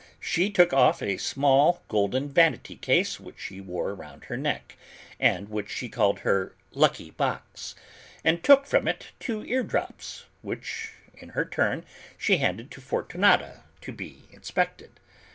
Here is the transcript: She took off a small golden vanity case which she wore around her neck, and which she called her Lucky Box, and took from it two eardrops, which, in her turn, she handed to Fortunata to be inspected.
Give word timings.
She 0.19 0.49
took 0.49 0.73
off 0.73 1.03
a 1.03 1.17
small 1.17 1.83
golden 1.87 2.27
vanity 2.27 2.75
case 2.75 3.19
which 3.19 3.39
she 3.39 3.61
wore 3.61 3.91
around 3.91 4.23
her 4.23 4.35
neck, 4.35 4.75
and 5.19 5.47
which 5.47 5.69
she 5.69 5.89
called 5.89 6.21
her 6.21 6.55
Lucky 6.71 7.11
Box, 7.11 7.75
and 8.23 8.43
took 8.43 8.65
from 8.65 8.87
it 8.87 9.11
two 9.19 9.45
eardrops, 9.45 10.25
which, 10.41 10.93
in 11.13 11.29
her 11.37 11.45
turn, 11.45 11.85
she 12.17 12.37
handed 12.37 12.71
to 12.71 12.81
Fortunata 12.81 13.61
to 13.81 13.91
be 13.91 14.23
inspected. 14.31 14.99